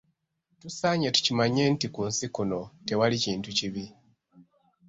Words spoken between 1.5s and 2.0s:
nti